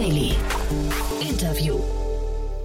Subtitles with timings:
[0.00, 0.29] Daily.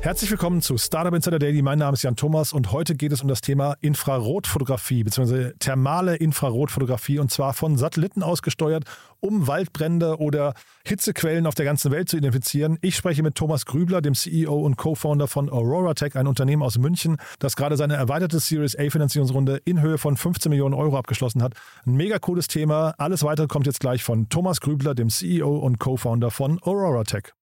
[0.06, 1.64] Herzlich willkommen zu Startup Insider Daily.
[1.64, 5.54] Mein Name ist Jan Thomas und heute geht es um das Thema Infrarotfotografie bzw.
[5.58, 8.84] thermale Infrarotfotografie und zwar von Satelliten ausgesteuert,
[9.20, 10.54] um Waldbrände oder
[10.86, 12.78] Hitzequellen auf der ganzen Welt zu identifizieren.
[12.82, 16.78] Ich spreche mit Thomas Grübler, dem CEO und Co-Founder von Aurora Tech, ein Unternehmen aus
[16.78, 21.42] München, das gerade seine erweiterte Series A Finanzierungsrunde in Höhe von 15 Millionen Euro abgeschlossen
[21.42, 21.56] hat.
[21.84, 22.94] Ein mega cooles Thema.
[23.00, 27.34] Alles weitere kommt jetzt gleich von Thomas Grübler, dem CEO und Co-Founder von Aurora Tech.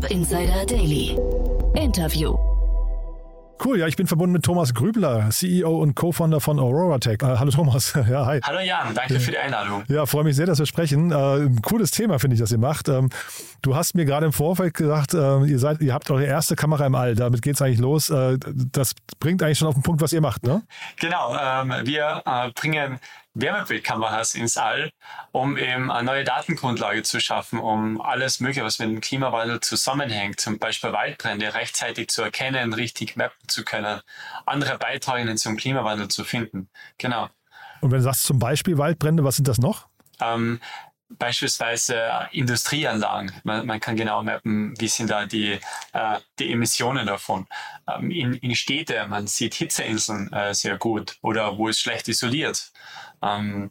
[0.00, 1.18] Startup Insider Daily.
[1.74, 2.34] Interview.
[3.62, 7.18] Cool, ja, ich bin verbunden mit Thomas Grübler, CEO und Co-Founder von Aurora Tech.
[7.22, 7.92] Äh, hallo Thomas.
[8.10, 8.40] Ja, hi.
[8.42, 9.84] Hallo Jan, danke für die Einladung.
[9.88, 11.10] Ja, freue mich sehr, dass wir sprechen.
[11.10, 12.88] Äh, ein cooles Thema, finde ich, das ihr macht.
[12.88, 13.10] Ähm,
[13.60, 16.86] du hast mir gerade im Vorfeld gesagt, äh, ihr, seid, ihr habt eure erste Kamera
[16.86, 17.14] im All.
[17.14, 18.08] Damit geht es eigentlich los.
[18.08, 18.38] Äh,
[18.72, 20.62] das bringt eigentlich schon auf den Punkt, was ihr macht, ne?
[20.98, 22.98] Genau, ähm, wir äh, bringen
[23.34, 24.90] Wärmebildkameras ins All,
[25.32, 30.40] um eben eine neue Datengrundlage zu schaffen, um alles Mögliche, was mit dem Klimawandel zusammenhängt,
[30.40, 34.00] zum Beispiel Waldbrände rechtzeitig zu erkennen, richtig mappen zu können,
[34.46, 36.68] andere Beiträge zum Klimawandel zu finden.
[36.98, 37.28] Genau.
[37.80, 39.88] Und wenn du sagst zum Beispiel Waldbrände, was sind das noch?
[40.20, 40.60] Ähm,
[41.18, 43.32] beispielsweise Industrieanlagen.
[43.44, 45.58] Man, man, kann genau mappen, wie sind da die,
[45.92, 47.46] äh, die Emissionen davon.
[47.88, 52.72] Ähm, in, in Städte, man sieht Hitzeinseln äh, sehr gut oder wo es schlecht isoliert.
[53.22, 53.70] Ähm,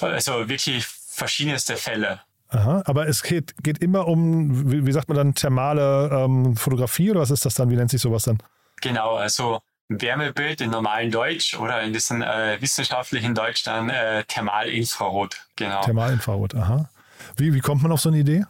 [0.00, 2.20] also wirklich verschiedenste Fälle.
[2.48, 7.10] Aha, aber es geht, geht immer um, wie, wie sagt man dann, thermale ähm, Fotografie
[7.10, 7.70] oder was ist das dann?
[7.70, 8.38] Wie nennt sich sowas dann?
[8.82, 9.62] Genau, also
[10.00, 15.46] Wärmebild in normalen Deutsch oder in diesem äh, wissenschaftlichen Deutsch dann äh, Thermalinfrarot.
[15.56, 15.82] Genau.
[15.82, 16.88] Thermalinfrarot, aha.
[17.36, 18.44] Wie, wie kommt man auf so eine Idee?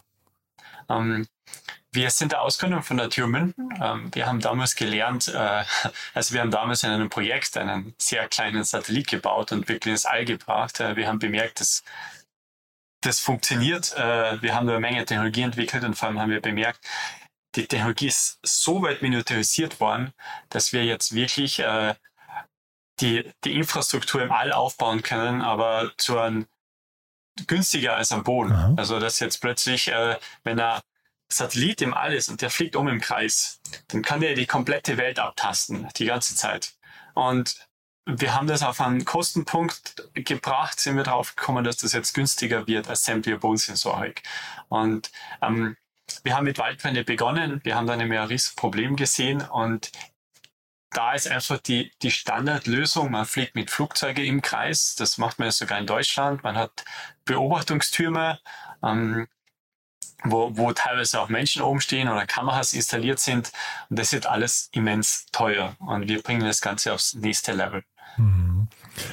[0.89, 1.27] Ähm,
[1.91, 3.69] wir sind der Ausgründung von der TU München.
[3.79, 5.63] Ähm, wir haben damals gelernt, äh,
[6.13, 10.05] also wir haben damals in einem Projekt einen sehr kleinen Satellit gebaut und wirklich ins
[10.05, 10.79] All gebracht.
[10.79, 11.83] Äh, wir haben bemerkt, dass
[13.01, 13.93] das funktioniert.
[13.95, 16.79] Äh, wir haben eine Menge Technologie entwickelt und vor allem haben wir bemerkt,
[17.55, 20.13] die Technologie ist so weit miniaturisiert worden,
[20.49, 21.95] dass wir jetzt wirklich äh,
[22.99, 26.47] die, die Infrastruktur im All aufbauen können, aber zu einem
[27.47, 28.51] günstiger als am Boden.
[28.51, 28.73] Aha.
[28.77, 30.81] Also dass jetzt plötzlich, äh, wenn er
[31.29, 34.97] Satellit im All ist und der fliegt um im Kreis, dann kann der die komplette
[34.97, 36.73] Welt abtasten, die ganze Zeit.
[37.15, 37.67] Und
[38.05, 42.67] wir haben das auf einen Kostenpunkt gebracht, sind wir drauf gekommen, dass das jetzt günstiger
[42.67, 44.23] wird als sämtliche Bodensensorik.
[44.67, 45.77] Und ähm,
[46.23, 49.91] wir haben mit Waldbrände begonnen, wir haben dann ein riesiges Problem gesehen und
[50.91, 55.49] da ist einfach die, die Standardlösung, man fliegt mit Flugzeugen im Kreis, das macht man
[55.51, 56.85] sogar in Deutschland, man hat
[57.25, 58.39] Beobachtungstürme,
[58.83, 59.27] ähm,
[60.23, 63.51] wo, wo teilweise auch Menschen oben stehen oder Kameras installiert sind.
[63.89, 65.75] Und das wird alles immens teuer.
[65.79, 67.83] Und wir bringen das Ganze aufs nächste Level.
[68.17, 68.42] Mhm.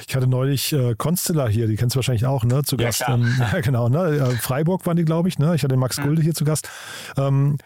[0.07, 2.63] Ich hatte neulich äh, Constella hier, die kennst du wahrscheinlich auch, ne?
[2.63, 3.01] Zu Gast.
[3.01, 4.37] Ja, ähm, ja genau, ne?
[4.39, 5.55] Freiburg waren die, glaube ich, ne?
[5.55, 6.03] Ich hatte Max mhm.
[6.03, 6.69] Gulde hier zu Gast.
[7.17, 7.57] Ähm,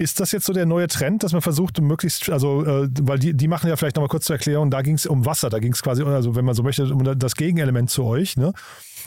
[0.00, 3.34] ist das jetzt so der neue Trend, dass man versucht, möglichst, also, äh, weil die,
[3.34, 5.74] die machen ja vielleicht nochmal kurz zur Erklärung, da ging es um Wasser, da ging
[5.74, 8.38] es quasi, also wenn man so möchte, um das Gegenelement zu euch.
[8.38, 8.54] Ne?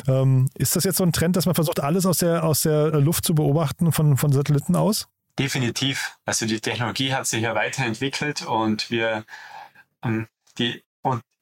[0.07, 2.91] Ähm, ist das jetzt so ein Trend, dass man versucht, alles aus der, aus der
[3.02, 5.07] Luft zu beobachten von, von Satelliten aus?
[5.40, 6.16] Definitiv.
[6.25, 9.25] Also die Technologie hat sich ja weiterentwickelt und wir,
[10.03, 10.28] ähm,
[10.59, 10.84] die,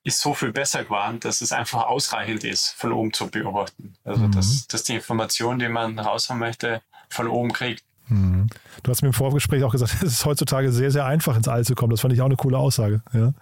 [0.03, 3.93] ist so viel besser geworden, dass es einfach ausreichend ist, von oben zu beobachten.
[4.03, 4.31] Also, mhm.
[4.31, 7.83] dass, dass die Information, die man raus haben möchte, von oben kriegt.
[8.07, 8.47] Mhm.
[8.83, 11.63] Du hast mir im Vorgespräch auch gesagt, es ist heutzutage sehr, sehr einfach ins All
[11.63, 11.91] zu kommen.
[11.91, 13.01] Das fand ich auch eine coole Aussage.
[13.13, 13.33] Ja,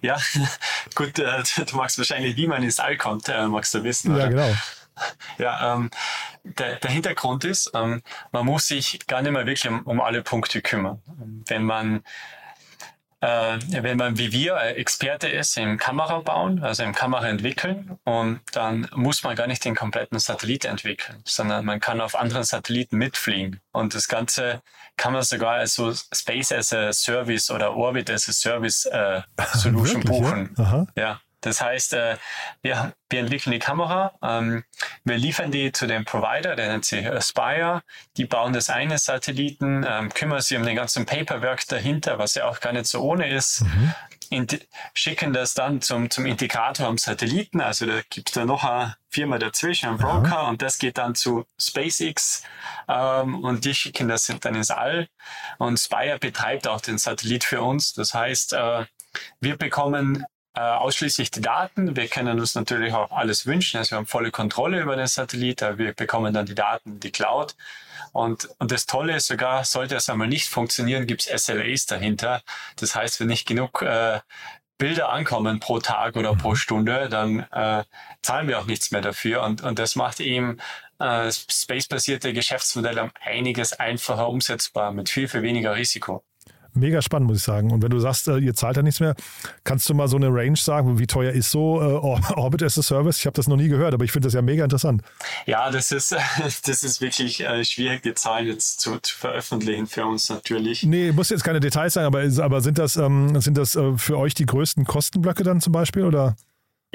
[0.00, 0.18] ja
[0.94, 4.12] gut, äh, du magst wahrscheinlich, wie man ins All kommt, äh, magst du wissen.
[4.12, 4.24] Oder?
[4.24, 4.54] Ja, genau.
[5.38, 5.90] Ja, ähm,
[6.44, 8.00] der, der Hintergrund ist, ähm,
[8.30, 11.02] man muss sich gar nicht mehr wirklich um, um alle Punkte kümmern.
[11.46, 12.04] Wenn man
[13.24, 18.40] äh, wenn man wie wir äh, Experte ist im Kamerabauen, also im Kamera entwickeln, und
[18.52, 22.98] dann muss man gar nicht den kompletten Satellit entwickeln, sondern man kann auf anderen Satelliten
[22.98, 23.60] mitfliegen.
[23.72, 24.62] Und das Ganze
[24.96, 29.22] kann man sogar als so Space as a Service oder Orbit as a Service äh,
[29.54, 30.54] Solution Wirklich, buchen.
[30.58, 30.86] Ja?
[30.96, 31.20] ja.
[31.44, 32.16] Das heißt, äh,
[32.62, 34.64] wir, wir entwickeln die Kamera, ähm,
[35.04, 37.82] wir liefern die zu dem Provider, der nennt sich Aspire.
[38.16, 42.48] Die bauen das eine Satelliten, ähm, kümmern sich um den ganzen Paperwork dahinter, was ja
[42.48, 43.62] auch gar nicht so ohne ist.
[43.62, 44.48] Mhm.
[44.94, 47.60] schicken das dann zum, zum Integrator am Satelliten.
[47.60, 50.48] Also da gibt es da noch eine Firma dazwischen, ein Broker, ja.
[50.48, 52.42] und das geht dann zu SpaceX
[52.88, 55.08] ähm, und die schicken das dann ins All.
[55.58, 57.92] Und Spire betreibt auch den Satellit für uns.
[57.92, 58.86] Das heißt, äh,
[59.40, 60.24] wir bekommen
[60.54, 61.96] äh, ausschließlich die Daten.
[61.96, 63.78] Wir können uns natürlich auch alles wünschen.
[63.78, 65.60] Also wir haben volle Kontrolle über den Satellit.
[65.60, 67.56] Wir bekommen dann die Daten in die Cloud.
[68.12, 72.42] Und, und das Tolle ist sogar, sollte es einmal nicht funktionieren, gibt es SLAs dahinter.
[72.76, 74.20] Das heißt, wenn nicht genug äh,
[74.78, 77.84] Bilder ankommen pro Tag oder pro Stunde, dann äh,
[78.22, 79.42] zahlen wir auch nichts mehr dafür.
[79.42, 80.58] Und, und das macht eben
[81.00, 86.24] äh, space-basierte Geschäftsmodelle einiges einfacher umsetzbar mit viel, viel weniger Risiko
[86.74, 87.70] mega spannend, muss ich sagen.
[87.72, 89.14] Und wenn du sagst, äh, ihr zahlt ja nichts mehr,
[89.64, 91.84] kannst du mal so eine Range sagen, wie teuer ist so äh,
[92.36, 93.18] Orbit as a Service?
[93.18, 95.02] Ich habe das noch nie gehört, aber ich finde das ja mega interessant.
[95.46, 96.12] Ja, das ist,
[96.66, 100.82] das ist wirklich äh, schwierig, die Zahlen jetzt zu, zu, veröffentlichen für uns natürlich.
[100.82, 104.18] Nee, muss jetzt keine Details sein, aber, aber sind das, ähm, sind das äh, für
[104.18, 106.04] euch die größten Kostenblöcke dann zum Beispiel?
[106.04, 106.36] Oder?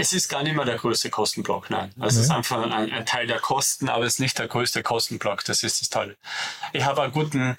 [0.01, 1.91] Es ist gar nicht mehr der größte Kostenblock, nein.
[1.99, 4.81] Also es ist einfach ein, ein, Teil der Kosten, aber es ist nicht der größte
[4.81, 5.43] Kostenblock.
[5.43, 6.15] Das ist das Tolle.
[6.71, 7.57] Ich habe einen guten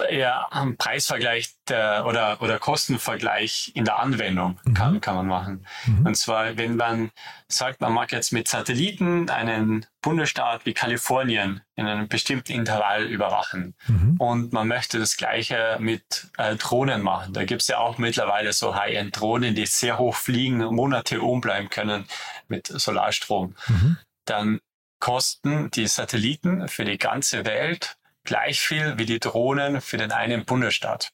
[0.00, 4.74] eher am Preisvergleich der, oder, oder Kostenvergleich in der Anwendung mhm.
[4.74, 5.66] kann, kann man machen.
[5.86, 6.06] Mhm.
[6.06, 7.10] Und zwar, wenn man
[7.48, 13.74] sagt, man mag jetzt mit Satelliten einen Bundesstaat wie Kalifornien in einem bestimmten Intervall überwachen
[13.86, 14.16] mhm.
[14.18, 17.32] und man möchte das Gleiche mit äh, Drohnen machen.
[17.32, 21.70] Da gibt es ja auch mittlerweile so High-End-Drohnen, die sehr hoch fliegen, Monate oben bleiben
[21.70, 22.06] können
[22.48, 23.54] mit Solarstrom.
[23.68, 23.96] Mhm.
[24.24, 24.60] Dann
[24.98, 27.96] kosten die Satelliten für die ganze Welt
[28.26, 31.12] gleich viel wie die Drohnen für den einen Bundesstaat.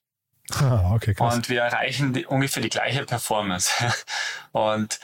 [0.50, 1.35] Ah, okay, krass.
[1.35, 3.70] Und wir erreichen die, ungefähr die gleiche Performance.
[4.53, 4.99] Und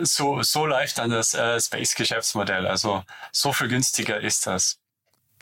[0.00, 2.66] so, so läuft dann das äh, Space-Geschäftsmodell.
[2.66, 4.78] Also so viel günstiger ist das.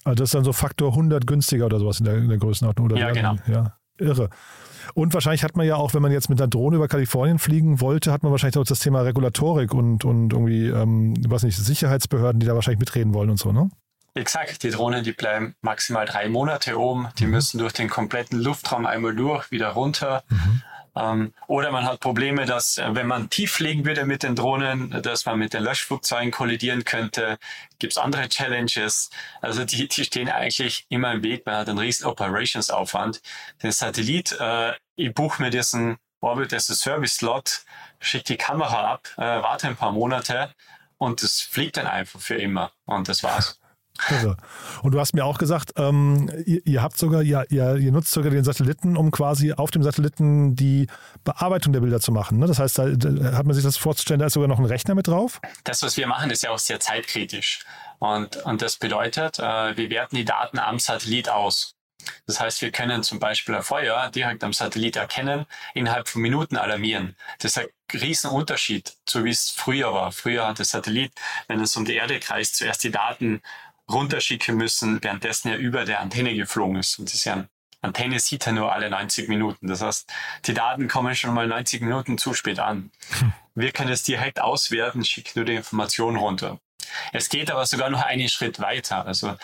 [0.04, 2.86] Also das ist dann so Faktor 100 günstiger oder sowas in der, in der Größenordnung.
[2.86, 3.36] Oder ja, genau.
[3.46, 4.30] Ja, irre.
[4.94, 7.80] Und wahrscheinlich hat man ja auch, wenn man jetzt mit einer Drohne über Kalifornien fliegen
[7.80, 12.40] wollte, hat man wahrscheinlich auch das Thema Regulatorik und, und irgendwie, ähm, weiß nicht, Sicherheitsbehörden,
[12.40, 13.70] die da wahrscheinlich mitreden wollen und so, ne?
[14.14, 17.30] Exakt, die Drohnen, die bleiben maximal drei Monate oben, die mhm.
[17.30, 20.24] müssen durch den kompletten Luftraum einmal durch, wieder runter.
[20.28, 20.62] Mhm.
[20.96, 24.90] Ähm, oder man hat Probleme, dass äh, wenn man tief fliegen würde mit den Drohnen,
[25.02, 27.38] dass man mit den Löschflugzeugen kollidieren könnte.
[27.78, 29.10] Gibt es andere Challenges?
[29.40, 31.46] Also die, die stehen eigentlich immer im Weg.
[31.46, 33.22] Man hat einen riesen Operationsaufwand.
[33.62, 37.62] Den Satellit, äh, ich buche mir diesen Orbit as a Service Slot,
[38.00, 40.52] schicke die Kamera ab, äh, warte ein paar Monate
[40.98, 42.72] und es fliegt dann einfach für immer.
[42.84, 43.59] Und das war's.
[44.08, 44.36] Irre.
[44.82, 48.12] Und du hast mir auch gesagt, ähm, ihr, ihr, habt sogar, ihr, ihr, ihr, nutzt
[48.12, 50.86] sogar den Satelliten, um quasi auf dem Satelliten die
[51.24, 52.38] Bearbeitung der Bilder zu machen.
[52.38, 52.46] Ne?
[52.46, 54.94] Das heißt, da, da, hat man sich das vorzustellen, da ist sogar noch ein Rechner
[54.94, 55.40] mit drauf?
[55.64, 57.64] Das, was wir machen, ist ja auch sehr zeitkritisch.
[57.98, 61.74] Und, und das bedeutet, äh, wir werten die Daten am Satellit aus.
[62.26, 66.56] Das heißt, wir können zum Beispiel ein Feuer direkt am Satellit erkennen, innerhalb von Minuten
[66.56, 67.16] alarmieren.
[67.38, 70.12] Das ist ein Riesenunterschied, so wie es früher war.
[70.12, 71.12] Früher hat der Satellit,
[71.48, 73.42] wenn es um die Erde kreist, zuerst die Daten
[73.90, 76.98] runterschicken müssen, währenddessen er über der Antenne geflogen ist.
[76.98, 77.48] Und das ist ja ein
[77.82, 79.66] Antenne sieht er nur alle 90 Minuten.
[79.66, 80.12] Das heißt,
[80.44, 82.90] die Daten kommen schon mal 90 Minuten zu spät an.
[83.18, 83.32] Hm.
[83.54, 86.60] Wir können es direkt auswerten, schicken nur die Information runter.
[87.12, 89.06] Es geht aber sogar noch einen Schritt weiter.
[89.06, 89.36] Also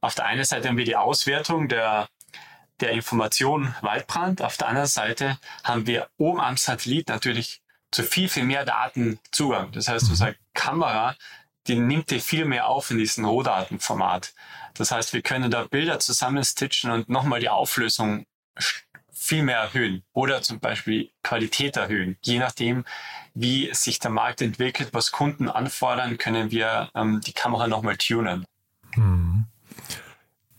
[0.00, 2.08] auf der einen Seite haben wir die Auswertung der,
[2.80, 4.42] der Information Waldbrand.
[4.42, 9.18] Auf der anderen Seite haben wir oben am Satellit natürlich zu viel, viel mehr Daten
[9.32, 9.72] Zugang.
[9.72, 11.16] Das heißt, unsere Kamera
[11.68, 14.34] die nimmt die viel mehr auf in diesem Rohdatenformat.
[14.74, 18.26] Das heißt, wir können da Bilder zusammenstitchen und nochmal die Auflösung
[19.12, 22.16] viel mehr erhöhen oder zum Beispiel Qualität erhöhen.
[22.22, 22.84] Je nachdem,
[23.34, 28.44] wie sich der Markt entwickelt, was Kunden anfordern, können wir ähm, die Kamera nochmal tunen.
[28.94, 29.27] Hm.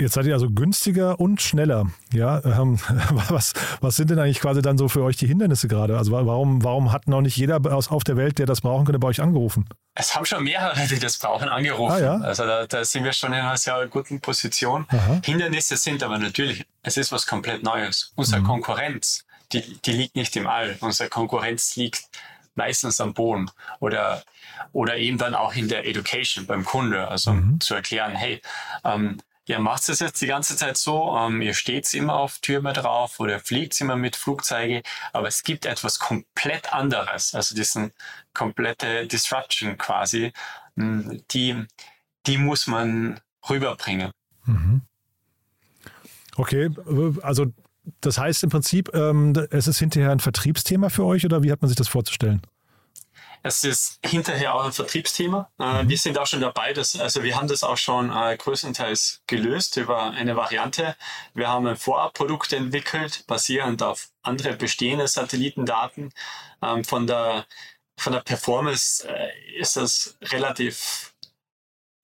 [0.01, 1.91] Jetzt seid ihr also günstiger und schneller.
[2.13, 2.79] Ja, ähm,
[3.29, 5.97] was, was sind denn eigentlich quasi dann so für euch die Hindernisse gerade?
[5.97, 8.99] Also warum, warum hat noch nicht jeder aus, auf der Welt, der das brauchen könnte,
[8.99, 9.67] bei euch angerufen?
[9.95, 11.95] Es haben schon mehrere, die das brauchen, angerufen.
[11.95, 12.15] Ah, ja?
[12.21, 14.85] Also da, da, sind wir schon in einer sehr guten Position.
[14.89, 15.19] Aha.
[15.25, 18.13] Hindernisse sind aber natürlich, es ist was komplett Neues.
[18.15, 18.45] Unsere mhm.
[18.45, 20.77] Konkurrenz, die, die liegt nicht im All.
[20.79, 22.05] Unsere Konkurrenz liegt
[22.55, 23.51] meistens am Boden
[23.81, 24.23] oder,
[24.71, 27.09] oder eben dann auch in der Education beim Kunde.
[27.09, 27.59] Also mhm.
[27.59, 28.41] zu erklären, hey,
[28.85, 29.17] ähm,
[29.49, 33.19] ihr macht es jetzt die ganze Zeit so, ähm, ihr steht immer auf Türme drauf
[33.19, 37.91] oder fliegt immer mit Flugzeuge, aber es gibt etwas komplett anderes, also diesen
[38.33, 40.31] komplette Disruption quasi,
[40.75, 41.65] hm, die,
[42.27, 44.11] die muss man rüberbringen.
[44.45, 44.81] Mhm.
[46.35, 46.69] Okay,
[47.23, 47.47] also
[48.01, 51.63] das heißt im Prinzip, ähm, es ist hinterher ein Vertriebsthema für euch oder wie hat
[51.63, 52.43] man sich das vorzustellen?
[53.41, 55.49] Es ist hinterher auch ein Vertriebsthema.
[55.59, 55.89] Äh, mhm.
[55.89, 59.77] Wir sind auch schon dabei, dass, also wir haben das auch schon äh, größtenteils gelöst
[59.77, 60.95] über eine Variante.
[61.33, 66.11] Wir haben ein Vorabprodukt entwickelt, basierend auf andere bestehende Satellitendaten.
[66.61, 67.45] Ähm, von der
[67.97, 69.29] von der Performance äh,
[69.59, 71.13] ist das relativ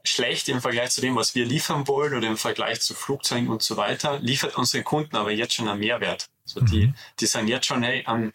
[0.03, 3.63] schlecht im Vergleich zu dem, was wir liefern wollen oder im Vergleich zu Flugzeugen und
[3.63, 6.27] so weiter, liefert unsere Kunden aber jetzt schon einen Mehrwert.
[6.45, 6.65] Also mhm.
[6.67, 8.31] die, die sagen jetzt schon, hey, um,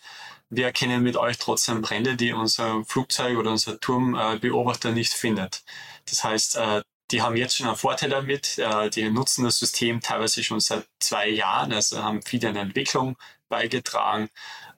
[0.51, 5.63] wir erkennen mit euch trotzdem Brände, die unser Flugzeug oder unser Turmbeobachter nicht findet.
[6.09, 8.59] Das heißt, äh, die haben jetzt schon einen Vorteil damit.
[8.59, 13.17] Äh, die nutzen das System teilweise schon seit zwei Jahren, also haben viele in Entwicklung
[13.49, 14.29] beigetragen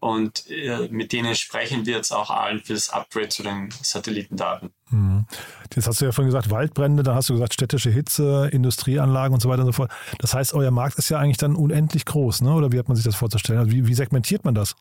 [0.00, 4.70] und äh, mit denen sprechen wir jetzt auch allen für das Upgrade zu den Satellitendaten.
[4.90, 5.26] Mhm.
[5.72, 9.40] Jetzt hast du ja vorhin gesagt, Waldbrände, da hast du gesagt, städtische Hitze, Industrieanlagen und
[9.40, 9.92] so weiter und so fort.
[10.18, 12.52] Das heißt, euer Markt ist ja eigentlich dann unendlich groß, ne?
[12.52, 13.60] oder wie hat man sich das vorzustellen?
[13.60, 14.74] Also wie, wie segmentiert man das?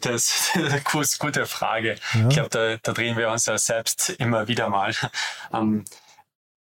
[0.00, 0.82] Das ist eine
[1.18, 1.96] gute Frage.
[2.14, 2.28] Ja.
[2.28, 4.94] Ich glaube, da, da, drehen wir uns ja selbst immer wieder mal.
[5.52, 5.84] Ähm,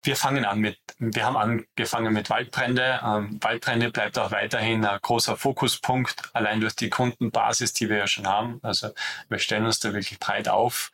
[0.03, 3.01] wir fangen an mit, wir haben angefangen mit Waldbrände.
[3.03, 8.07] Ähm, Waldbrände bleibt auch weiterhin ein großer Fokuspunkt, allein durch die Kundenbasis, die wir ja
[8.07, 8.59] schon haben.
[8.63, 8.89] Also
[9.27, 10.91] wir stellen uns da wirklich breit auf.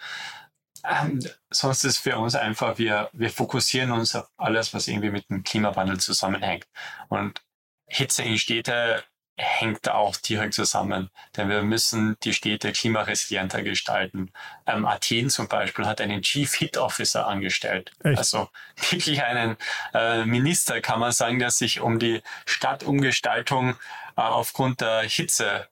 [0.83, 5.29] Ähm, sonst ist für uns einfach, wir, wir fokussieren uns auf alles, was irgendwie mit
[5.29, 6.67] dem Klimawandel zusammenhängt.
[7.09, 7.41] Und
[7.87, 9.03] Hitze in Städte
[9.37, 14.31] hängt auch direkt zusammen, denn wir müssen die Städte klimaresilienter gestalten.
[14.65, 17.91] Ähm, Athen zum Beispiel hat einen Chief Hit Officer angestellt.
[18.03, 18.17] Echt?
[18.17, 18.49] Also
[18.89, 19.57] wirklich einen
[19.93, 25.67] äh, Minister, kann man sagen, der sich um die Stadtumgestaltung äh, aufgrund der Hitze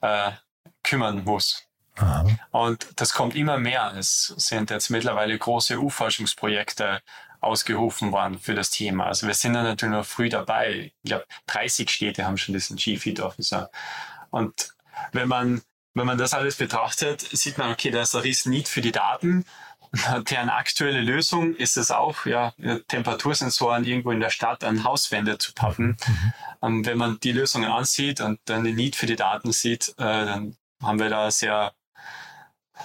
[0.00, 0.32] äh,
[0.82, 1.68] kümmern muss.
[1.96, 2.26] Aha.
[2.50, 3.94] Und das kommt immer mehr.
[3.96, 7.00] Es sind jetzt mittlerweile große U-Forschungsprojekte
[7.44, 9.06] ausgerufen worden für das Thema.
[9.06, 10.92] Also wir sind da natürlich noch früh dabei.
[11.02, 13.70] Ich glaube, 30 Städte haben schon diesen Chief Heat Officer.
[14.30, 14.74] Und
[15.12, 15.62] wenn man,
[15.94, 18.92] wenn man das alles betrachtet, sieht man, okay, da ist ein riesen Need für die
[18.92, 19.44] Daten.
[20.30, 22.52] Deren aktuelle Lösung ist es auch, ja,
[22.88, 25.96] Temperatursensoren irgendwo in der Stadt an Hauswände zu pappen.
[26.06, 26.32] Mhm.
[26.62, 30.26] Ähm, wenn man die Lösungen ansieht und dann den Need für die Daten sieht, äh,
[30.26, 31.74] dann haben wir da sehr,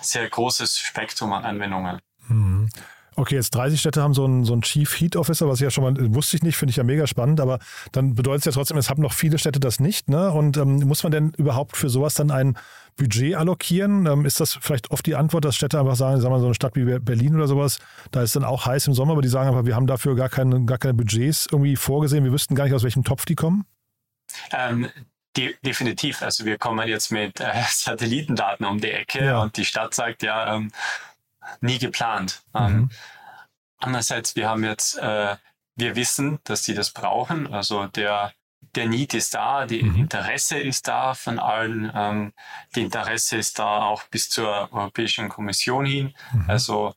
[0.02, 2.00] sehr großes Spektrum an Anwendungen.
[2.28, 2.70] Mhm.
[3.20, 5.72] Okay, jetzt 30 Städte haben so einen, so einen Chief Heat Officer, was ich ja
[5.72, 7.60] schon mal, wusste ich nicht, finde ich ja mega spannend, aber
[7.92, 10.08] dann bedeutet es ja trotzdem, es haben noch viele Städte das nicht.
[10.08, 10.32] Ne?
[10.32, 12.58] Und ähm, muss man denn überhaupt für sowas dann ein
[12.96, 14.06] Budget allokieren?
[14.06, 16.56] Ähm, ist das vielleicht oft die Antwort, dass Städte einfach sagen, sagen wir so eine
[16.56, 17.80] Stadt wie Berlin oder sowas,
[18.12, 20.30] da ist dann auch heiß im Sommer, aber die sagen einfach, wir haben dafür gar
[20.30, 23.66] keine, gar keine Budgets irgendwie vorgesehen, wir wüssten gar nicht, aus welchem Topf die kommen?
[24.54, 24.88] Ähm,
[25.38, 26.24] De definitiv.
[26.24, 29.42] Also wir kommen jetzt mit äh, Satellitendaten um die Ecke ja.
[29.42, 30.72] und die Stadt sagt ja, ähm,
[31.62, 32.44] nie geplant.
[32.54, 32.70] Ähm, mhm.
[32.70, 32.90] Ähm,
[33.78, 35.36] andererseits, wir haben jetzt, äh,
[35.76, 37.52] wir wissen, dass sie das brauchen.
[37.54, 38.34] Also der,
[38.76, 39.96] der Need ist da, die mhm.
[39.96, 41.92] Interesse ist da von allen.
[41.94, 42.34] Ähm,
[42.76, 46.14] die Interesse ist da auch bis zur Europäischen Kommission hin.
[46.34, 46.46] Mhm.
[46.48, 46.94] Also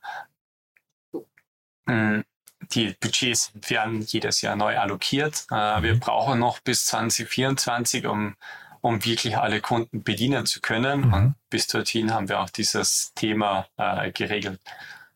[1.85, 2.23] mh, mm,
[2.71, 5.45] die Budgets werden jedes Jahr neu allokiert.
[5.51, 5.99] Äh, wir mhm.
[5.99, 8.35] brauchen noch bis 2024, um,
[8.83, 11.07] um wirklich alle Kunden bedienen zu können.
[11.07, 11.13] Mhm.
[11.13, 14.59] Und bis dorthin haben wir auch dieses Thema äh, geregelt.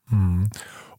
[0.08, 0.50] Mhm.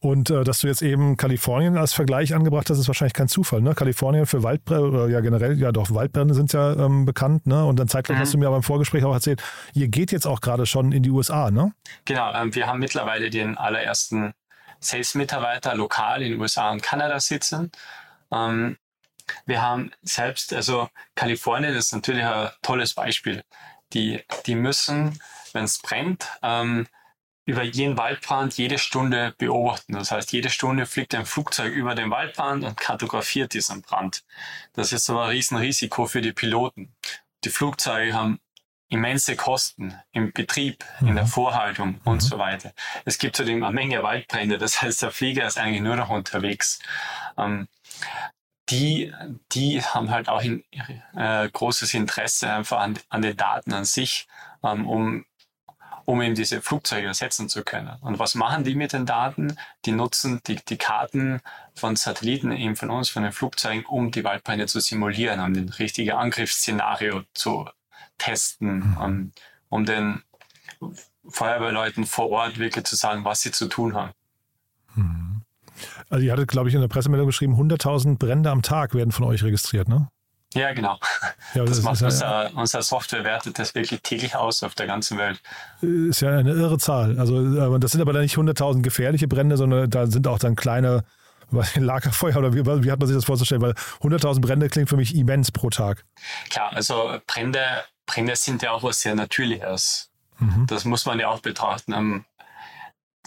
[0.01, 3.61] Und äh, dass du jetzt eben Kalifornien als Vergleich angebracht hast, ist wahrscheinlich kein Zufall.
[3.61, 3.73] Ne?
[3.73, 7.47] Kalifornien für Waldbrände, oder ja generell, ja doch, Waldbrände sind ja ähm, bekannt.
[7.47, 7.65] Ne?
[7.65, 8.21] Und dann zeitgleich mhm.
[8.21, 9.41] hast du mir beim Vorgespräch auch erzählt,
[9.73, 11.73] ihr geht jetzt auch gerade schon in die USA, ne?
[12.05, 14.33] Genau, ähm, wir haben mittlerweile den allerersten
[14.79, 17.71] Sales-Mitarbeiter lokal in USA und Kanada sitzen.
[18.31, 18.77] Ähm,
[19.45, 23.43] wir haben selbst, also Kalifornien ist natürlich ein tolles Beispiel.
[23.93, 25.19] Die, die müssen,
[25.53, 26.87] wenn es brennt, ähm,
[27.45, 29.93] über jeden Waldbrand jede Stunde beobachten.
[29.93, 34.23] Das heißt, jede Stunde fliegt ein Flugzeug über den Waldbrand und kartografiert diesen Brand.
[34.73, 36.95] Das ist aber ein Riesenrisiko für die Piloten.
[37.43, 38.39] Die Flugzeuge haben
[38.89, 41.09] immense Kosten im Betrieb, mhm.
[41.09, 41.29] in der mhm.
[41.29, 42.01] Vorhaltung mhm.
[42.03, 42.73] und so weiter.
[43.05, 46.79] Es gibt zudem eine Menge Waldbrände, das heißt, der Flieger ist eigentlich nur noch unterwegs.
[47.37, 47.67] Ähm,
[48.69, 49.13] die,
[49.51, 50.63] die haben halt auch in,
[51.15, 54.27] äh, großes Interesse einfach an, an den Daten an sich,
[54.63, 55.25] ähm, um
[56.09, 57.95] um eben diese Flugzeuge ersetzen zu können.
[58.01, 59.55] Und was machen die mit den Daten?
[59.85, 61.39] Die nutzen die, die Karten
[61.75, 65.69] von Satelliten, eben von uns, von den Flugzeugen, um die Waldbrände zu simulieren, um den
[65.69, 67.69] richtigen Angriffsszenario zu
[68.17, 68.97] testen, mhm.
[68.97, 69.31] um,
[69.69, 70.23] um den
[71.27, 74.11] Feuerwehrleuten vor Ort wirklich zu sagen, was sie zu tun haben.
[74.95, 75.28] Mhm.
[76.09, 79.25] Also ihr hattet, glaube ich, in der Pressemeldung geschrieben, 100.000 Brände am Tag werden von
[79.25, 80.09] euch registriert, ne?
[80.55, 80.97] Ja, genau.
[81.53, 84.87] Ja, das, das macht unser, ja, unser Software wertet das wirklich täglich aus auf der
[84.87, 85.39] ganzen Welt.
[85.81, 87.19] Ist ja eine irre Zahl.
[87.19, 91.03] Also das sind aber dann nicht 100.000 gefährliche Brände, sondern da sind auch dann kleine
[91.75, 93.61] Lagerfeuer oder wie, wie hat man sich das vorzustellen?
[93.61, 96.05] Weil 100.000 Brände klingt für mich immens pro Tag.
[96.49, 97.63] Klar, also Brände
[98.09, 100.09] Brände sind ja auch was sehr Natürliches.
[100.39, 100.65] Mhm.
[100.67, 102.25] Das muss man ja auch betrachten.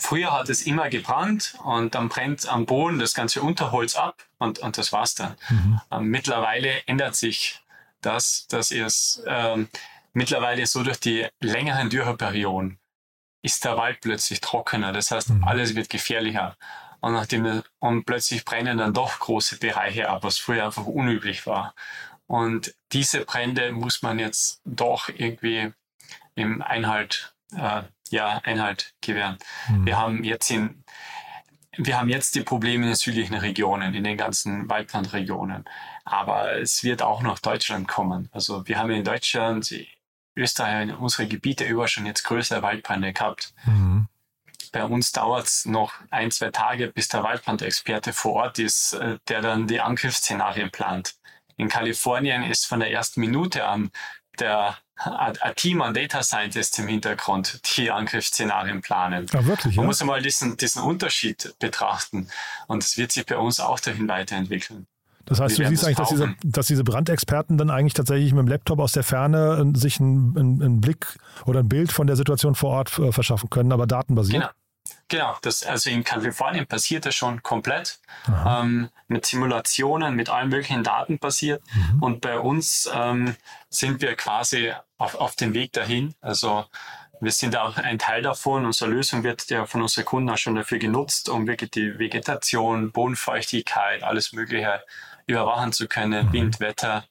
[0.03, 4.59] Früher hat es immer gebrannt und dann brennt am Boden das ganze Unterholz ab und,
[4.59, 5.37] und das war's dann.
[5.49, 5.81] Mhm.
[5.93, 7.63] Ähm, mittlerweile ändert sich
[8.01, 9.69] das, dass es ähm,
[10.13, 12.81] mittlerweile so durch die längeren Dürreperioden
[13.43, 14.93] ist der Wald plötzlich trockener.
[14.93, 15.45] Das heißt, mhm.
[15.45, 16.57] alles wird gefährlicher.
[17.01, 21.75] Und nachdem und plötzlich brennen dann doch große Bereiche ab, was früher einfach unüblich war.
[22.27, 25.73] Und diese Brände muss man jetzt doch irgendwie
[26.35, 29.39] im Einhalt, äh, ja, Einhalt gewähren.
[29.69, 29.87] Mhm.
[29.87, 30.85] Wir haben jetzt in,
[31.77, 35.65] wir haben jetzt die Probleme in den südlichen Regionen, in den ganzen Waldbrandregionen.
[36.05, 38.29] Aber es wird auch nach Deutschland kommen.
[38.33, 39.73] Also wir haben in Deutschland
[40.37, 43.55] Österreich in unsere Gebiete über schon jetzt größere Waldbrände gehabt.
[43.65, 44.09] Mhm.
[44.73, 49.19] Bei uns dauert es noch ein, zwei Tage, bis der Waldbrandexperte vor Ort ist, äh,
[49.29, 51.15] der dann die Angriffsszenarien plant.
[51.57, 53.91] In Kalifornien ist von der ersten Minute an
[54.39, 59.27] der ein Team an Data Scientists im Hintergrund, die Angriffsszenarien planen.
[59.33, 59.87] Ja, wirklich, Man ja?
[59.89, 62.29] muss einmal diesen, diesen Unterschied betrachten.
[62.67, 64.87] Und es wird sich bei uns auch dahin weiterentwickeln.
[65.25, 68.49] Das heißt, du siehst eigentlich, dass diese, dass diese, Brandexperten dann eigentlich tatsächlich mit dem
[68.49, 71.07] Laptop aus der Ferne sich einen, einen Blick
[71.47, 74.43] oder ein Bild von der Situation vor Ort äh, verschaffen können, aber datenbasiert.
[74.43, 74.53] Genau.
[75.09, 78.01] Genau, das, also in Kalifornien passiert das schon komplett
[78.47, 81.63] ähm, mit Simulationen, mit allen möglichen Daten passiert.
[81.75, 82.03] Mhm.
[82.03, 83.37] Und bei uns ähm,
[83.69, 86.15] sind wir quasi auf, auf dem Weg dahin.
[86.21, 86.65] Also
[87.21, 88.67] wir sind auch ein Teil davon.
[88.67, 92.93] Unsere Lösung wird ja von unseren Kunden auch schon dafür genutzt, um wirklich die Vegetation,
[92.93, 94.83] Bodenfeuchtigkeit, alles Mögliche
[95.27, 96.33] überwachen zu können, mhm.
[96.33, 97.05] Wind, Wetter.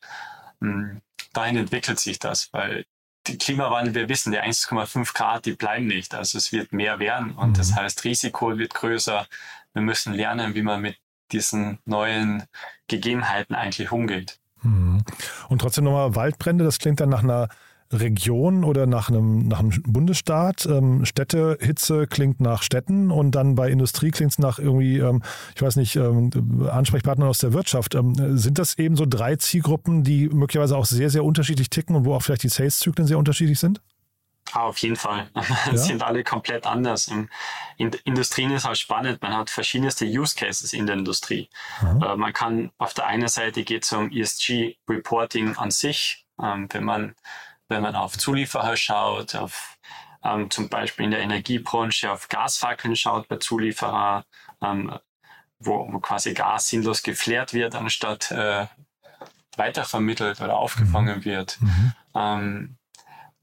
[0.59, 1.01] Hm,
[1.33, 2.85] dahin entwickelt sich das, weil
[3.27, 6.13] die Klimawandel, wir wissen, die 1,5 Grad, die bleiben nicht.
[6.13, 7.53] Also es wird mehr werden und mhm.
[7.53, 9.27] das heißt, Risiko wird größer.
[9.73, 10.97] Wir müssen lernen, wie man mit
[11.31, 12.43] diesen neuen
[12.87, 14.39] Gegebenheiten eigentlich umgeht.
[14.63, 15.03] Mhm.
[15.47, 17.47] Und trotzdem nochmal Waldbrände, das klingt dann nach einer
[17.91, 20.65] Region oder nach einem, nach einem Bundesstaat.
[20.65, 25.21] Ähm, Städtehitze klingt nach Städten und dann bei Industrie klingt es nach irgendwie, ähm,
[25.55, 26.31] ich weiß nicht, ähm,
[26.71, 27.95] Ansprechpartnern aus der Wirtschaft.
[27.95, 32.05] Ähm, sind das eben so drei Zielgruppen, die möglicherweise auch sehr, sehr unterschiedlich ticken und
[32.05, 33.81] wo auch vielleicht die Sales-Zyklen sehr unterschiedlich sind?
[34.53, 35.29] Ah, auf jeden Fall.
[35.71, 35.77] Ja?
[35.77, 37.07] sind alle komplett anders.
[37.07, 37.29] In
[38.03, 39.21] Industrien ist halt spannend.
[39.21, 41.49] Man hat verschiedenste Use Cases in der Industrie.
[41.81, 42.19] Mhm.
[42.19, 46.25] man kann auf der einen Seite geht es um ESG Reporting an sich.
[46.41, 47.15] Ähm, wenn man
[47.71, 49.77] wenn man auf Zulieferer schaut, auf
[50.23, 54.25] ähm, zum Beispiel in der Energiebranche auf Gasfackeln schaut bei Zulieferer,
[54.61, 54.93] ähm,
[55.57, 58.67] wo, wo, quasi Gas sinnlos geflärt wird, anstatt äh,
[59.57, 61.25] weitervermittelt oder aufgefangen mhm.
[61.25, 61.57] wird.
[61.61, 61.93] Mhm.
[62.13, 62.77] Ähm,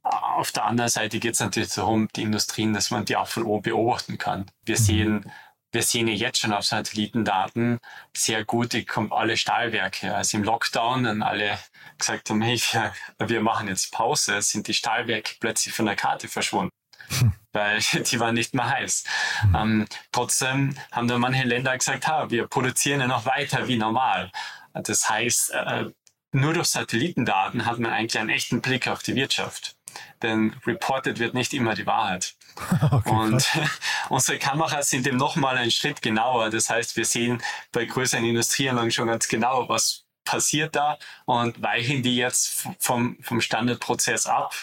[0.03, 3.43] auf der anderen Seite geht es natürlich darum, die Industrien, dass man die auch von
[3.43, 4.47] oben beobachten kann.
[4.65, 4.83] Wir mhm.
[4.83, 5.33] sehen
[5.73, 7.79] wir sehen ja jetzt schon auf Satellitendaten
[8.17, 10.15] sehr gut, die kommen alle Stahlwerke.
[10.15, 11.59] Also im Lockdown, dann alle
[11.99, 16.29] gesagt haben, hey, wir, wir machen jetzt Pause, sind die Stahlwerke plötzlich von der Karte
[16.29, 16.73] verschwunden.
[17.19, 17.33] Hm.
[17.53, 19.05] Weil die waren nicht mehr heiß.
[19.41, 19.55] Hm.
[19.55, 24.31] Ähm, trotzdem haben dann manche Länder gesagt, ha, wir produzieren ja noch weiter wie normal.
[24.73, 25.87] Das heißt, äh,
[26.33, 29.78] nur durch Satellitendaten hat man eigentlich einen echten Blick auf die Wirtschaft.
[30.23, 32.35] Denn reported wird nicht immer die Wahrheit.
[32.91, 33.49] Okay, und
[34.09, 36.51] unsere Kameras sind eben nochmal einen Schritt genauer.
[36.51, 42.03] Das heißt, wir sehen bei größeren Industrieanlagen schon ganz genau, was passiert da und weichen
[42.03, 44.55] die jetzt vom, vom Standardprozess ab.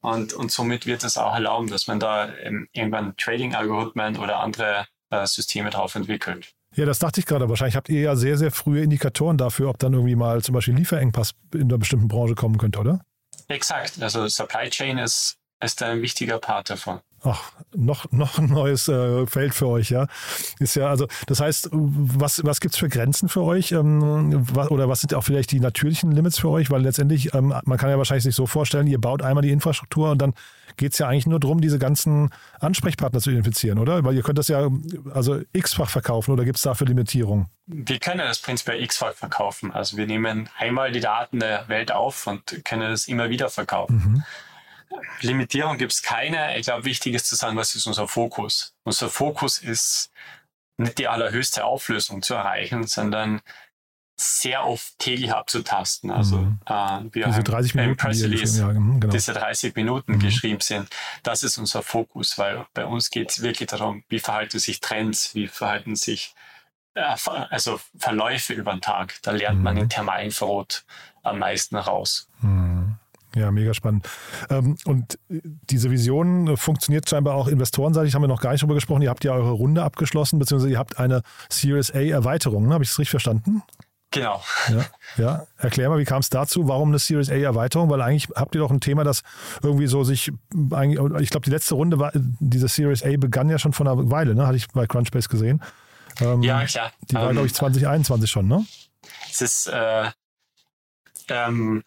[0.00, 2.28] Und, und somit wird es auch erlauben, dass man da
[2.72, 6.54] irgendwann Trading-Algorithmen oder andere äh, Systeme drauf entwickelt.
[6.74, 7.48] Ja, das dachte ich gerade.
[7.48, 10.74] Wahrscheinlich habt ihr ja sehr, sehr frühe Indikatoren dafür, ob dann irgendwie mal zum Beispiel
[10.74, 13.00] Lieferengpass in einer bestimmten Branche kommen könnte, oder?
[13.48, 14.00] Exakt.
[14.02, 17.00] Also Supply Chain ist, ist ein wichtiger Part davon.
[17.22, 20.06] Ach, noch, noch ein neues äh, Feld für euch, ja.
[20.58, 23.72] Ist ja, also, das heißt, was, was gibt es für Grenzen für euch?
[23.72, 26.70] Ähm, was, oder was sind auch vielleicht die natürlichen Limits für euch?
[26.70, 30.10] Weil letztendlich, ähm, man kann ja wahrscheinlich sich so vorstellen, ihr baut einmal die Infrastruktur
[30.10, 30.34] und dann
[30.76, 34.04] geht es ja eigentlich nur darum, diese ganzen Ansprechpartner zu identifizieren, oder?
[34.04, 34.68] Weil ihr könnt das ja
[35.12, 37.48] also x-fach verkaufen oder gibt es dafür Limitierungen?
[37.66, 39.72] Wir können das prinzipiell x-fach verkaufen.
[39.72, 43.96] Also wir nehmen einmal die Daten der Welt auf und können das immer wieder verkaufen.
[43.96, 44.22] Mhm.
[45.20, 46.56] Limitierung gibt es keine.
[46.58, 48.74] Ich glaube, wichtig ist zu sagen, was ist unser Fokus?
[48.84, 50.10] Unser Fokus ist
[50.78, 53.40] nicht die allerhöchste Auflösung zu erreichen, sondern
[54.20, 56.10] sehr oft täglich abzutasten.
[56.10, 56.58] Also mhm.
[56.66, 59.06] äh, wir diese 30 Minuten, Press Release, ja, genau.
[59.06, 60.18] diese 30 Minuten mhm.
[60.18, 60.88] geschrieben sind.
[61.22, 65.34] Das ist unser Fokus, weil bei uns geht es wirklich darum, wie verhalten sich Trends,
[65.34, 66.34] wie verhalten sich
[66.94, 67.16] äh,
[67.50, 69.14] also Verläufe über den Tag.
[69.22, 69.64] Da lernt mhm.
[69.64, 70.84] man in Thermalinfrarot
[71.22, 72.28] am meisten raus.
[72.40, 72.77] Mhm.
[73.38, 74.08] Ja, mega spannend.
[74.50, 79.02] Ähm, und diese Vision funktioniert scheinbar auch investorenseitig, haben wir noch gar nicht drüber gesprochen.
[79.02, 82.66] Ihr habt ja eure Runde abgeschlossen, beziehungsweise ihr habt eine Series A Erweiterung.
[82.66, 82.74] Ne?
[82.74, 83.62] Habe ich das richtig verstanden?
[84.10, 84.42] Genau.
[84.68, 84.84] Ja,
[85.18, 85.46] ja.
[85.58, 86.66] Erklär mal, wie kam es dazu?
[86.66, 87.90] Warum eine Series A Erweiterung?
[87.90, 89.22] Weil eigentlich habt ihr doch ein Thema, das
[89.62, 93.72] irgendwie so sich, ich glaube, die letzte Runde war, diese Series A begann ja schon
[93.72, 94.46] vor einer Weile, ne?
[94.46, 95.62] Hatte ich bei Crunchbase gesehen.
[96.20, 96.90] Ähm, ja, klar.
[97.10, 98.64] Die war, ähm, glaube ich, 2021 schon, ne?
[99.30, 100.10] Es ist, äh,
[101.28, 101.84] ähm,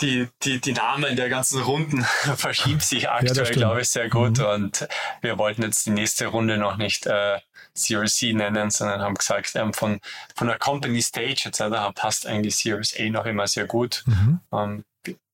[0.00, 2.04] die, die, die Namen der ganzen Runden
[2.36, 4.38] verschiebt sich aktuell, ja, glaube ich, sehr gut.
[4.38, 4.44] Mhm.
[4.44, 4.88] Und
[5.20, 7.38] wir wollten jetzt die nächste Runde noch nicht äh,
[7.74, 10.00] Series C nennen, sondern haben gesagt, ähm, von,
[10.36, 11.94] von der Company Stage etc.
[11.94, 14.04] passt eigentlich Series A noch immer sehr gut.
[14.06, 14.40] Mhm.
[14.52, 14.84] Ähm,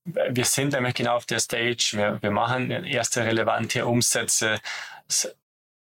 [0.04, 1.92] wir sind nämlich genau auf der Stage.
[1.92, 4.58] Wir, wir machen erste relevante Umsätze.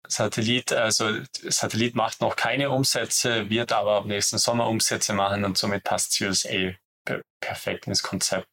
[0.06, 5.58] Satellit, also Satellit macht noch keine Umsätze, wird aber am nächsten Sommer Umsätze machen und
[5.58, 6.74] somit passt Series A
[7.40, 8.48] perfekt ins Konzept.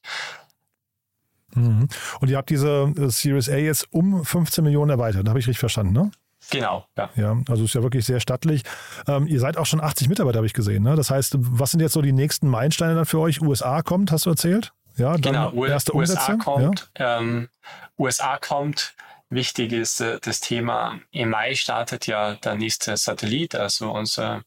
[1.54, 1.88] Mhm.
[2.20, 5.60] Und ihr habt diese äh, Series A jetzt um 15 Millionen erweitert, habe ich richtig
[5.60, 6.12] verstanden, ne?
[6.52, 7.10] Genau, ja.
[7.16, 8.62] Ja, also ist ja wirklich sehr stattlich.
[9.08, 10.84] Ähm, ihr seid auch schon 80 Mitarbeiter, habe ich gesehen.
[10.84, 10.96] Ne?
[10.96, 13.42] Das heißt, was sind jetzt so die nächsten Meilensteine dann für euch?
[13.42, 14.72] USA kommt, hast du erzählt?
[14.98, 16.92] Ja, genau, erste USA kommt.
[16.98, 17.20] Ja.
[17.20, 17.50] Ähm,
[17.98, 18.94] USA kommt.
[19.30, 24.44] Wichtig ist äh, das Thema, im Mai startet ja der nächste Satellit, also unser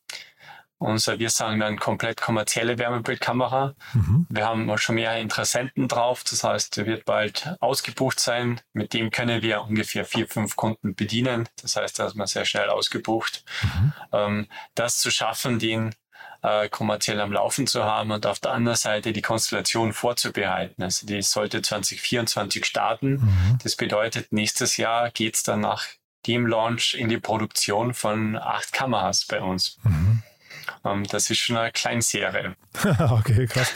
[0.79, 3.75] unser, wir sagen dann komplett kommerzielle Wärmebildkamera.
[3.95, 4.27] Mhm.
[4.29, 6.23] Wir haben schon mehr Interessenten drauf.
[6.25, 8.61] Das heißt, der wird bald ausgebucht sein.
[8.73, 11.49] Mit dem können wir ungefähr vier, fünf Kunden bedienen.
[11.61, 13.45] Das heißt, da ist man sehr schnell ausgebucht.
[13.63, 13.93] Mhm.
[14.13, 15.95] Ähm, das zu schaffen, den
[16.43, 20.83] äh, kommerziell am Laufen zu haben und auf der anderen Seite die Konstellation vorzubereiten.
[20.83, 23.15] Also die sollte 2024 starten.
[23.15, 23.59] Mhm.
[23.63, 25.87] Das bedeutet, nächstes Jahr geht's dann nach
[26.27, 29.79] dem Launch in die Produktion von acht Kameras bei uns.
[29.83, 30.23] Mhm.
[30.85, 32.57] Ähm, das ist schon eine Kleinserie.
[33.11, 33.73] okay, krass.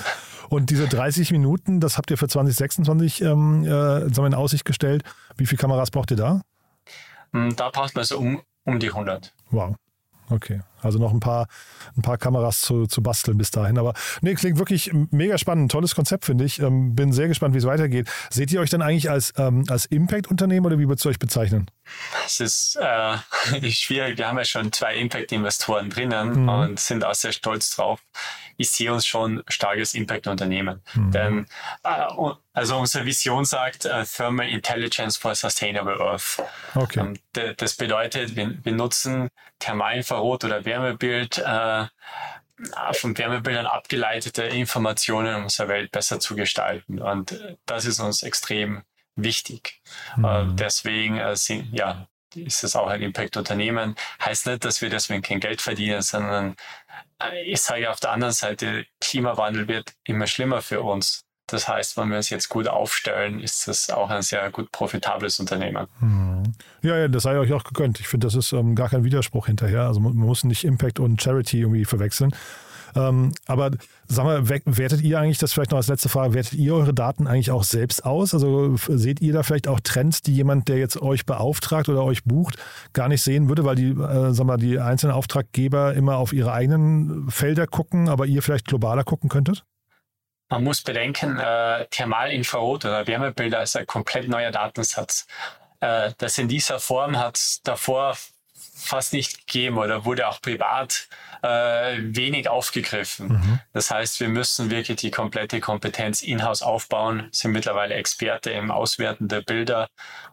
[0.49, 5.03] Und diese 30 Minuten, das habt ihr für 2026 ähm, äh, in Aussicht gestellt.
[5.37, 6.43] Wie viele Kameras braucht ihr da?
[7.33, 9.33] Hm, da braucht man so um, um die 100.
[9.51, 9.77] Wow.
[10.29, 11.47] Okay, also noch ein paar,
[11.97, 13.79] ein paar Kameras zu, zu basteln bis dahin.
[13.79, 15.71] Aber nee, klingt wirklich mega spannend.
[15.71, 16.61] Tolles Konzept, finde ich.
[16.61, 18.09] Ähm, bin sehr gespannt, wie es weitergeht.
[18.31, 21.67] Seht ihr euch dann eigentlich als, ähm, als Impact-Unternehmen oder wie würdest du euch bezeichnen?
[22.27, 23.17] Es ist äh,
[23.71, 24.19] schwierig.
[24.19, 26.49] Wir haben ja schon zwei Impact-Investoren drinnen mhm.
[26.49, 28.01] und sind auch sehr stolz drauf.
[28.57, 30.81] Ich sehe uns schon starkes Impact-Unternehmen.
[30.95, 31.11] Mhm.
[31.11, 31.47] Denn
[31.85, 32.07] äh,
[32.55, 36.43] also unsere Vision sagt uh, Thermal Intelligence for Sustainable Earth.
[36.75, 37.01] Okay.
[37.01, 41.87] Ähm, das bedeutet, wir, wir nutzen Thermalinfrarot oder Wärmebild äh,
[42.93, 47.01] von Wärmebildern abgeleitete Informationen, um unsere Welt besser zu gestalten.
[47.01, 48.83] Und das ist uns extrem
[49.17, 49.83] wichtig.
[50.17, 50.25] Mhm.
[50.25, 53.97] Äh, deswegen äh, sind, ja, ist es auch ein Impact-Unternehmen.
[54.25, 56.57] Heißt nicht, dass wir deswegen kein Geld verdienen, sondern
[57.23, 61.25] äh, ich sage auf der anderen Seite, Klimawandel wird immer schlimmer für uns.
[61.47, 65.39] Das heißt, wenn wir es jetzt gut aufstellen, ist das auch ein sehr gut profitables
[65.41, 65.87] Unternehmen.
[66.01, 66.43] Mhm.
[66.83, 68.01] Ja, ja, das sei euch auch gegönnt.
[68.01, 69.83] Ich finde, das ist ähm, gar kein Widerspruch hinterher.
[69.83, 72.35] Also man muss nicht Impact und Charity irgendwie verwechseln.
[72.95, 73.71] Ähm, aber
[74.07, 77.27] sag mal, wertet ihr eigentlich, das vielleicht noch als letzte Frage, wertet ihr eure Daten
[77.27, 78.35] eigentlich auch selbst aus?
[78.35, 82.25] Also seht ihr da vielleicht auch Trends, die jemand, der jetzt euch beauftragt oder euch
[82.25, 82.57] bucht,
[82.93, 86.53] gar nicht sehen würde, weil die, äh, sag mal, die einzelnen Auftraggeber immer auf ihre
[86.53, 89.65] eigenen Felder gucken, aber ihr vielleicht globaler gucken könntet?
[90.53, 95.27] Man muss bedenken, äh, Thermalinfrarot oder Wärmebilder ist ein komplett neuer Datensatz.
[95.81, 98.19] Äh, das in dieser Form hat es davor
[98.83, 101.09] fast nicht gegeben oder wurde auch privat
[101.43, 103.29] äh, wenig aufgegriffen.
[103.29, 103.61] Mhm.
[103.73, 109.29] Das heißt, wir müssen wirklich die komplette Kompetenz in-house aufbauen, sind mittlerweile Experte im Auswerten
[109.29, 109.89] der Bilder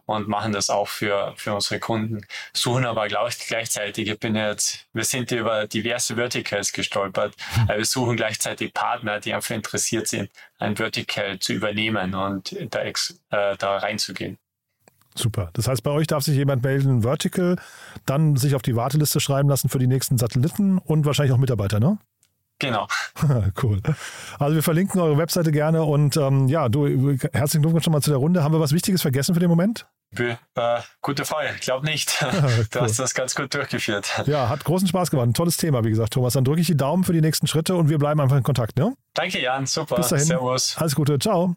[0.06, 2.26] und machen das auch für, für unsere Kunden.
[2.52, 7.34] Suchen aber gleichzeitig, ich bin jetzt, wir sind über diverse Verticals gestolpert.
[7.56, 7.68] Mhm.
[7.68, 13.56] Wir suchen gleichzeitig Partner, die einfach interessiert sind, ein Vertical zu übernehmen und da, äh,
[13.56, 14.38] da reinzugehen.
[15.14, 15.50] Super.
[15.54, 17.56] Das heißt, bei euch darf sich jemand melden, Vertical,
[18.06, 21.80] dann sich auf die Warteliste schreiben lassen für die nächsten Satelliten und wahrscheinlich auch Mitarbeiter,
[21.80, 21.98] ne?
[22.60, 22.86] Genau.
[23.62, 23.80] cool.
[24.38, 26.86] Also wir verlinken eure Webseite gerne und ähm, ja, du,
[27.32, 28.44] herzlichen Glückwunsch schon mal zu der Runde.
[28.44, 29.86] Haben wir was Wichtiges vergessen für den Moment?
[30.18, 30.34] Äh,
[31.00, 31.50] gute Frage.
[31.54, 32.24] Ich glaube nicht.
[32.70, 34.22] Du hast das ganz gut durchgeführt.
[34.26, 35.28] Ja, hat großen Spaß gemacht.
[35.28, 36.34] Ein tolles Thema, wie gesagt, Thomas.
[36.34, 38.76] Dann drücke ich die Daumen für die nächsten Schritte und wir bleiben einfach in Kontakt.
[38.76, 38.94] Ne?
[39.14, 39.66] Danke, Jan.
[39.66, 39.96] Super.
[39.96, 40.26] Bis dahin.
[40.26, 40.76] Servus.
[40.76, 41.18] Alles Gute.
[41.18, 41.56] Ciao.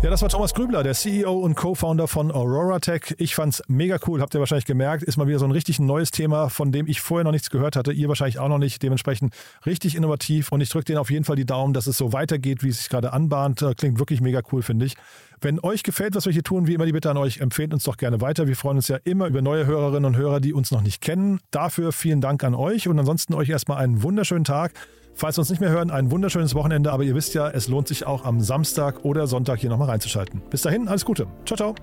[0.00, 3.16] Ja, das war Thomas Grübler, der CEO und Co-Founder von Aurora Tech.
[3.18, 5.02] Ich fand's mega cool, habt ihr wahrscheinlich gemerkt.
[5.02, 7.74] Ist mal wieder so ein richtig neues Thema, von dem ich vorher noch nichts gehört
[7.74, 7.92] hatte.
[7.92, 8.80] Ihr wahrscheinlich auch noch nicht.
[8.80, 9.34] Dementsprechend
[9.66, 10.52] richtig innovativ.
[10.52, 12.78] Und ich drücke denen auf jeden Fall die Daumen, dass es so weitergeht, wie es
[12.78, 13.60] sich gerade anbahnt.
[13.60, 14.94] Äh, klingt wirklich mega cool, finde ich.
[15.40, 17.82] Wenn euch gefällt, was wir hier tun, wie immer die Bitte an euch, empfehlt uns
[17.82, 18.46] doch gerne weiter.
[18.46, 21.40] Wir freuen uns ja immer über neue Hörerinnen und Hörer, die uns noch nicht kennen.
[21.50, 24.74] Dafür vielen Dank an euch und ansonsten euch erstmal einen wunderschönen Tag.
[25.18, 27.88] Falls wir uns nicht mehr hören, ein wunderschönes Wochenende, aber ihr wisst ja, es lohnt
[27.88, 30.40] sich auch am Samstag oder Sonntag hier nochmal reinzuschalten.
[30.48, 31.26] Bis dahin, alles Gute.
[31.44, 31.74] Ciao, ciao.